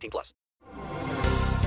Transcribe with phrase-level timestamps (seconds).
[0.00, 0.34] 18 plus.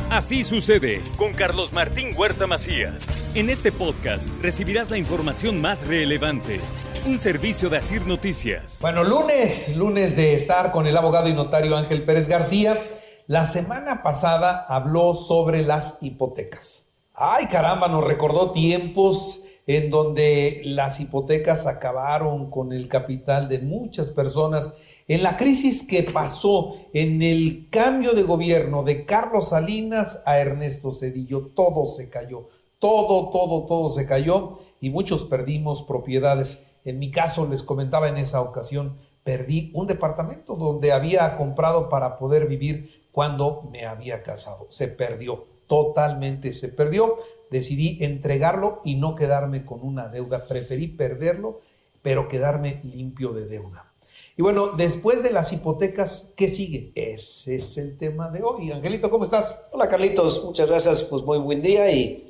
[0.09, 3.06] Así sucede con Carlos Martín Huerta Macías.
[3.36, 6.59] En este podcast recibirás la información más relevante.
[7.06, 8.78] Un servicio de Asir Noticias.
[8.79, 12.78] Bueno, lunes, lunes de estar con el abogado y notario Ángel Pérez García.
[13.25, 16.92] La semana pasada habló sobre las hipotecas.
[17.15, 24.11] Ay, caramba, nos recordó tiempos en donde las hipotecas acabaron con el capital de muchas
[24.11, 24.77] personas.
[25.07, 30.91] En la crisis que pasó en el cambio de gobierno de Carlos Salinas a Ernesto
[30.91, 32.47] Cedillo, todo se cayó,
[32.80, 36.66] todo, todo, todo se cayó y muchos perdimos propiedades.
[36.86, 42.17] En mi caso, les comentaba en esa ocasión, perdí un departamento donde había comprado para
[42.17, 44.67] poder vivir cuando me había casado.
[44.70, 47.17] Se perdió totalmente se perdió.
[47.54, 50.48] Decidí entregarlo y no quedarme con una deuda.
[50.48, 51.60] Preferí perderlo,
[52.02, 53.94] pero quedarme limpio de deuda.
[54.36, 56.92] Y bueno, después de las hipotecas, ¿qué sigue?
[56.95, 58.72] Ese es el tema de hoy.
[58.72, 59.68] Angelito, ¿cómo estás?
[59.72, 62.28] Hola Carlitos, muchas gracias, pues muy buen día y,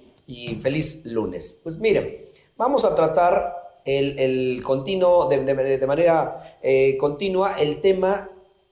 [0.60, 1.62] feliz lunes.
[1.64, 2.18] Pues miren,
[2.58, 8.30] vamos a tratar el, continuo, de, manera eh, continua el tema,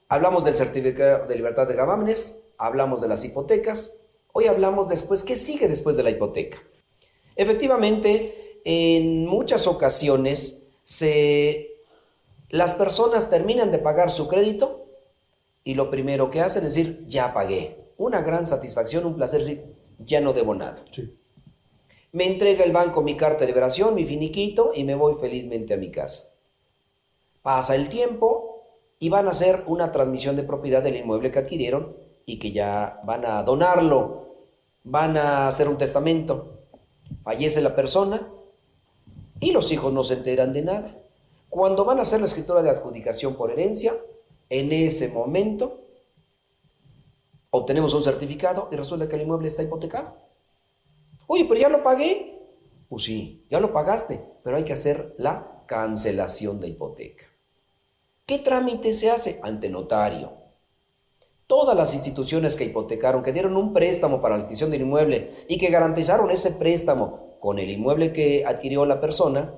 [0.10, 4.02] hablamos del certificado de libertad de gravámenes, hablamos de las hipotecas,
[4.34, 6.58] Hoy hablamos después, ¿qué sigue después de la hipoteca?
[7.36, 11.72] Efectivamente, en muchas ocasiones se,
[12.50, 14.86] las personas terminan de pagar su crédito
[15.64, 17.76] y lo primero que hacen es decir, ya pagué.
[17.98, 19.64] Una gran satisfacción, un placer decir,
[20.00, 20.84] ya no debo nada.
[22.14, 25.78] Me entrega el banco mi carta de liberación, mi finiquito y me voy felizmente a
[25.78, 26.30] mi casa.
[27.42, 28.62] Pasa el tiempo
[29.00, 31.96] y van a hacer una transmisión de propiedad del inmueble que adquirieron
[32.26, 34.22] y que ya van a donarlo
[34.84, 36.60] van a hacer un testamento,
[37.24, 38.28] fallece la persona
[39.40, 40.96] y los hijos no se enteran de nada.
[41.50, 43.94] Cuando van a hacer la escritura de adjudicación por herencia,
[44.50, 45.78] en ese momento
[47.50, 50.16] obtenemos un certificado y resulta que el inmueble está hipotecado.
[51.28, 52.40] Oye, pero ya lo pagué.
[52.90, 57.26] Pues sí, ya lo pagaste, pero hay que hacer la cancelación de hipoteca.
[58.26, 59.40] ¿Qué trámite se hace?
[59.42, 60.41] Ante notario
[61.52, 65.58] todas las instituciones que hipotecaron, que dieron un préstamo para la adquisición del inmueble y
[65.58, 69.54] que garantizaron ese préstamo con el inmueble que adquirió la persona,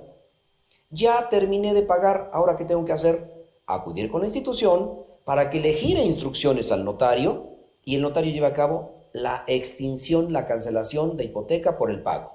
[0.90, 3.46] ya terminé de pagar, ahora qué tengo que hacer?
[3.68, 7.44] Acudir con la institución para que le gire instrucciones al notario
[7.86, 12.32] y el notario lleve a cabo la extinción, la cancelación de hipoteca por el pago.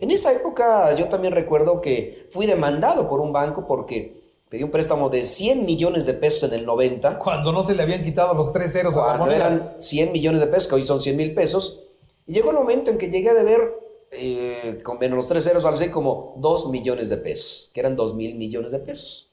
[0.00, 4.19] En esa época yo también recuerdo que fui demandado por un banco porque
[4.50, 7.20] Pedí un préstamo de 100 millones de pesos en el 90.
[7.20, 9.36] Cuando no se le habían quitado los tres ceros a la moneda.
[9.36, 11.84] eran 100 millones de pesos, que hoy son 100 mil pesos.
[12.26, 13.72] Y llegó el momento en que llegué a deber,
[14.10, 17.94] eh, con menos los tres ceros, algo así como 2 millones de pesos, que eran
[17.94, 19.30] 2 mil millones de pesos.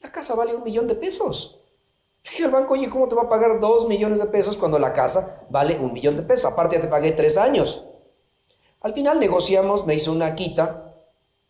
[0.00, 1.58] La casa vale un millón de pesos.
[2.22, 4.92] Dije al banco, oye, ¿cómo te va a pagar 2 millones de pesos cuando la
[4.92, 6.52] casa vale un millón de pesos?
[6.52, 7.86] Aparte ya te pagué 3 años.
[8.80, 10.94] Al final negociamos, me hizo una quita.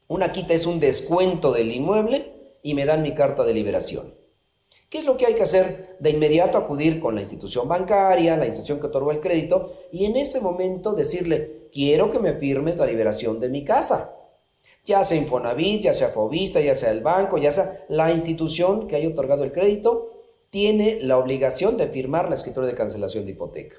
[0.08, 4.14] Una quita es un descuento del inmueble y me dan mi carta de liberación.
[4.88, 5.96] ¿Qué es lo que hay que hacer?
[6.00, 10.16] De inmediato acudir con la institución bancaria, la institución que otorgó el crédito, y en
[10.16, 14.14] ese momento decirle, quiero que me firmes la liberación de mi casa.
[14.84, 18.96] Ya sea Infonavit, ya sea Fobista, ya sea el banco, ya sea la institución que
[18.96, 20.10] haya otorgado el crédito,
[20.50, 23.76] tiene la obligación de firmar la escritura de cancelación de hipoteca.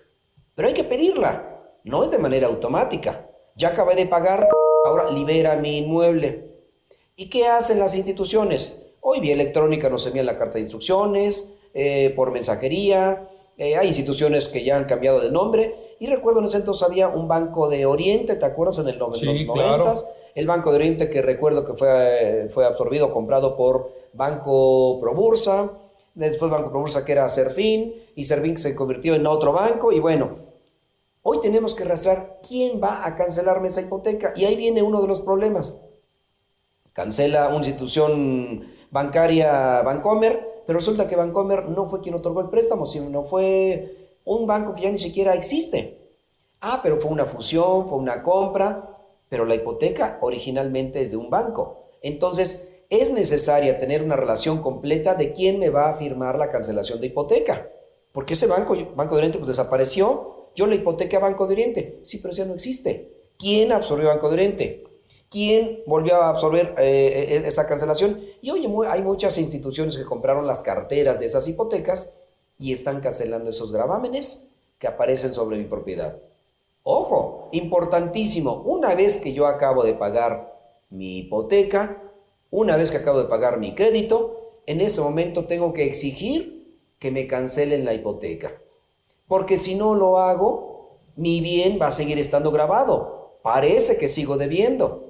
[0.55, 3.29] Pero hay que pedirla, no es de manera automática.
[3.55, 4.49] Ya acabé de pagar,
[4.85, 6.53] ahora libera mi inmueble.
[7.16, 8.81] ¿Y qué hacen las instituciones?
[9.01, 14.47] Hoy vía electrónica nos envían la carta de instrucciones, eh, por mensajería, eh, hay instituciones
[14.47, 15.76] que ya han cambiado de nombre.
[15.99, 18.79] Y recuerdo en ese entonces había un Banco de Oriente, ¿te acuerdas?
[18.79, 19.47] En el, los sí,
[20.35, 25.70] El Banco de Oriente que recuerdo que fue, fue absorbido, comprado por Banco Probursa.
[26.16, 29.91] Después Banco Probursa que era Serfín y Serfín se convirtió en otro banco.
[29.91, 30.32] Y bueno,
[31.22, 34.34] hoy tenemos que rastrear quién va a cancelarme esa hipoteca.
[34.35, 35.79] Y ahí viene uno de los problemas
[36.93, 42.85] cancela una institución bancaria Bancomer, pero resulta que Bancomer no fue quien otorgó el préstamo,
[42.85, 45.97] sino fue un banco que ya ni siquiera existe.
[46.61, 48.87] Ah, pero fue una fusión, fue una compra,
[49.28, 51.78] pero la hipoteca originalmente es de un banco.
[52.01, 57.01] Entonces, es necesaria tener una relación completa de quién me va a firmar la cancelación
[57.01, 57.67] de hipoteca.
[58.11, 60.49] Porque ese banco, Banco de Oriente, pues desapareció.
[60.55, 61.99] Yo le hipotequé a Banco de Oriente.
[62.03, 63.09] Sí, pero ya no existe.
[63.39, 64.84] ¿Quién absorbió Banco de Oriente?
[65.34, 68.22] ¿Quién volvió a absorber eh, e-, esa cancelación?
[68.44, 72.18] Y oye, hay muchas instituciones que compraron las carteras de esas hipotecas
[72.59, 76.20] y están cancelando esos gravámenes que aparecen sobre mi propiedad.
[76.84, 80.53] Ojo, importantísimo, una vez que yo acabo de pagar
[80.91, 81.97] mi hipoteca,
[82.52, 87.09] una vez que acabo de pagar mi crédito, en ese momento tengo que exigir que
[87.09, 88.52] me cancelen la hipoteca.
[89.28, 93.40] Porque si no lo hago, mi bien va a seguir estando grabado.
[93.41, 95.03] Parece que sigo debiendo,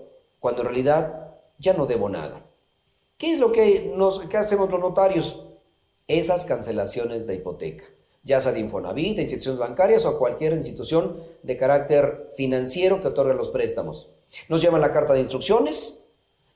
[0.44, 2.42] cuando en realidad ya no debo nada.
[3.18, 5.42] ¿Qué es lo que, nos, que hacemos los notarios?
[6.06, 7.86] Esas cancelaciones de hipoteca
[8.26, 13.34] ya sea de Infonavit, de instituciones bancarias o cualquier institución de carácter financiero que otorgue
[13.34, 14.10] los préstamos.
[14.50, 16.04] Nos llevan la carta de instrucciones,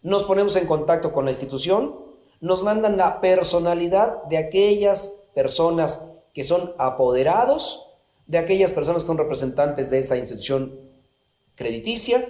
[0.02, 1.96] nos ponemos en contacto con la institución,
[2.40, 7.88] nos mandan la personalidad de aquellas personas que son apoderados,
[8.28, 10.74] de aquellas personas son representantes de esa institución
[11.56, 12.30] crediticia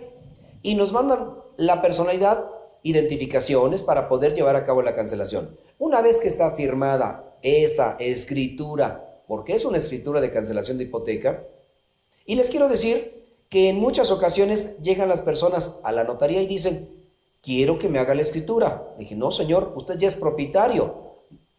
[0.63, 2.50] y nos mandan la personalidad,
[2.83, 5.57] identificaciones para poder llevar a cabo la cancelación.
[5.77, 11.44] Una vez que está firmada esa escritura porque es una escritura de cancelación de hipoteca.
[12.25, 16.48] Y les quiero decir que en muchas ocasiones llegan las personas a la notaría y
[16.48, 16.89] dicen,
[17.42, 18.88] quiero que me haga la escritura.
[18.98, 20.95] dije, no, señor, usted ya es propietario.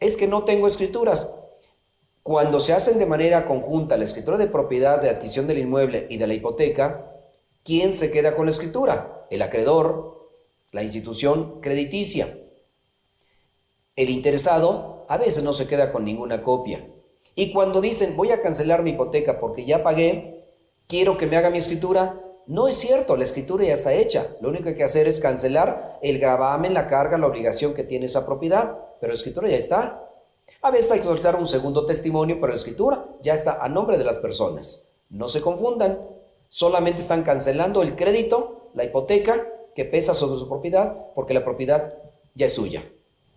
[0.01, 1.35] Es que no tengo escrituras.
[2.23, 6.19] Cuando se hacen de manera conjunta la escritura de propiedad, de adquisición del inmueble y
[6.19, 7.05] de la hipoteca,
[7.69, 9.26] ¿quién se queda con la escritura?
[9.29, 10.26] El acreedor,
[10.73, 12.35] la institución crediticia.
[13.94, 16.82] El interesado a veces no se queda con ninguna copia.
[17.35, 20.47] Y cuando dicen, voy a cancelar mi hipoteca porque ya pagué,
[20.87, 24.29] quiero que me haga mi escritura, no es cierto, la escritura ya está hecha.
[24.41, 27.85] Lo único que hay que hacer es cancelar el gravamen, la carga, la obligación que
[27.85, 30.09] tiene esa propiedad, pero la escritura ya está.
[30.62, 33.99] A veces hay que solicitar un segundo testimonio, pero la escritura ya está a nombre
[33.99, 34.88] de las personas.
[35.11, 35.99] No se confundan,
[36.50, 41.95] solamente están cancelando el crédito, la hipoteca que pesa sobre su propiedad, porque la propiedad
[42.35, 42.83] ya es suya,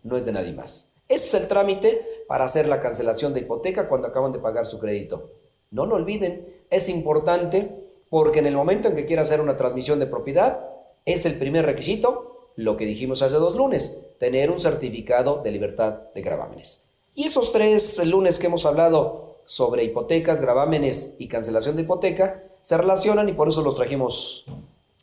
[0.04, 0.94] no es de nadie más.
[1.08, 4.80] Ese es el trámite para hacer la cancelación de hipoteca cuando acaban de pagar su
[4.80, 5.30] crédito.
[5.70, 7.70] No lo olviden, es importante
[8.10, 10.66] porque en el momento en que quiera hacer una transmisión de propiedad,
[11.06, 16.02] es el primer requisito, lo que dijimos hace dos lunes, tener un certificado de libertad
[16.14, 16.86] de gravámenes.
[17.16, 22.78] Y esos tres lunes que hemos hablado sobre hipotecas, gravámenes y cancelación de hipoteca, se
[22.78, 24.46] relacionan y por eso los trajimos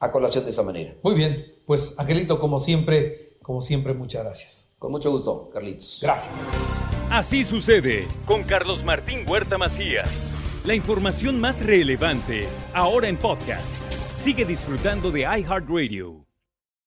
[0.01, 0.95] a colación de esa manera.
[1.03, 4.75] Muy bien, pues Angelito, como siempre, como siempre, muchas gracias.
[4.79, 6.01] Con mucho gusto, Carlitos.
[6.03, 6.35] Gracias.
[7.11, 10.31] Así sucede con Carlos Martín Huerta Macías.
[10.65, 13.67] La información más relevante, ahora en podcast.
[14.15, 16.28] Sigue disfrutando de iHeartRadio.